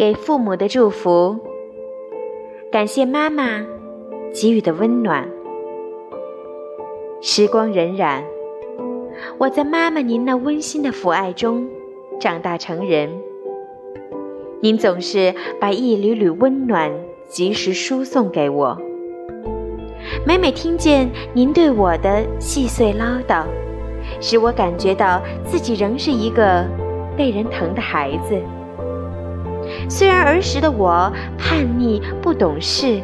[0.00, 1.36] 给父母的祝福，
[2.72, 3.62] 感谢妈妈
[4.32, 5.28] 给予的温暖。
[7.20, 8.22] 时光荏苒，
[9.36, 11.68] 我在妈妈您那温馨的抚爱中
[12.18, 13.10] 长大成人。
[14.62, 16.90] 您总是把一缕缕温暖
[17.28, 18.74] 及时输送给我。
[20.26, 23.44] 每每听见您对我的细碎唠叨，
[24.18, 26.64] 使我感觉到自己仍是一个
[27.18, 28.40] 被人疼的孩子。
[29.88, 33.00] 虽然儿时的我叛逆不懂事，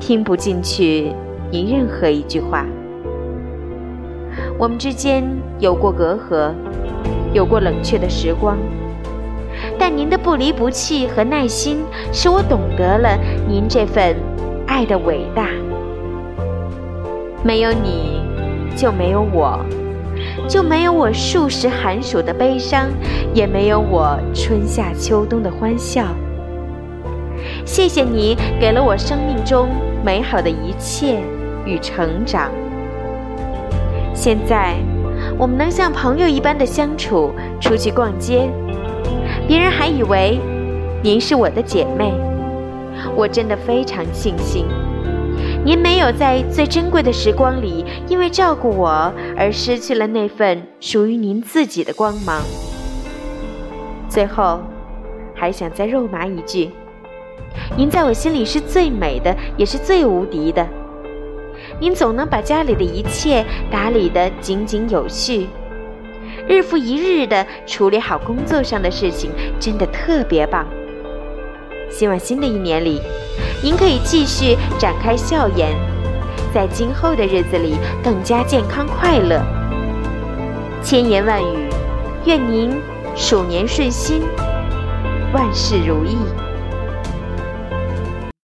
[0.00, 1.12] 听不进去
[1.50, 2.64] 您任何一句话。
[4.58, 5.24] 我们之间
[5.58, 6.52] 有过隔阂，
[7.32, 8.56] 有过冷却的时光，
[9.78, 14.16] 但您的不离不弃和耐心，使我懂得了您这份
[14.66, 15.48] 爱的伟大。
[17.42, 18.22] 没有你，
[18.74, 19.58] 就没有我，
[20.48, 22.88] 就没有我数十寒暑的悲伤，
[23.34, 26.04] 也没有我春夏秋冬的欢笑。
[27.64, 29.68] 谢谢你给了我生命中
[30.04, 31.20] 美好的一切
[31.64, 32.50] 与成长。
[34.14, 34.76] 现在，
[35.38, 38.48] 我们能像朋友一般的相处，出去逛街，
[39.46, 40.40] 别人还以为
[41.02, 42.12] 您是我的姐妹，
[43.14, 44.66] 我真的非常庆幸。
[45.66, 52.40] 您没有在最珍贵的时光里，因为照顾我而失去了那份属于您自己的光芒。
[54.08, 54.60] 最后，
[55.34, 56.70] 还想再肉麻一句：
[57.76, 60.64] 您在我心里是最美的，也是最无敌的。
[61.80, 65.48] 您总能把家里的一切打理得井井有序，
[66.46, 70.64] 日复一日地处理好工作上的事情，真的特别棒。
[71.90, 73.00] 希望新的一年里，
[73.66, 75.76] 您可以继续展开笑颜，
[76.54, 79.42] 在今后的日子里更加健康快乐。
[80.84, 81.68] 千言万语，
[82.26, 82.80] 愿您
[83.16, 84.22] 鼠年顺心，
[85.32, 86.16] 万事如意。